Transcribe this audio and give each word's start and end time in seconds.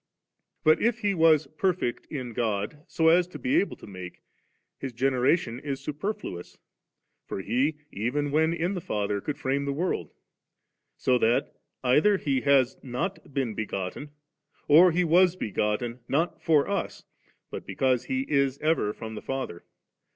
But 0.63 0.81
if 0.81 1.01
He 1.01 1.13
was 1.13 1.45
perfect 1.45 2.07
in 2.07 2.33
God, 2.33 2.85
so 2.87 3.09
as 3.09 3.27
to 3.27 3.37
be 3.37 3.57
able 3.57 3.75
to 3.77 3.85
make. 3.85 4.23
His 4.79 4.93
generation 4.93 5.61
b 5.63 5.75
superfluous; 5.75 6.57
for 7.27 7.41
He, 7.41 7.77
even 7.91 8.31
when 8.31 8.51
in 8.51 8.73
the 8.73 8.81
Father, 8.81 9.21
could 9.21 9.37
frame 9.37 9.65
the 9.65 9.73
world; 9.73 10.09
so 10.97 11.19
that 11.19 11.55
either 11.83 12.17
He 12.17 12.41
has 12.41 12.77
not 12.81 13.31
been 13.31 13.53
begotten, 13.53 14.09
or 14.67 14.91
He 14.91 15.03
was 15.03 15.35
begotten, 15.35 15.99
not 16.07 16.41
for 16.41 16.67
us, 16.67 17.03
but 17.51 17.67
because 17.67 18.05
He 18.05 18.21
is 18.21 18.57
ever 18.57 18.93
from 18.93 19.13
the 19.13 19.21
Father. 19.21 19.65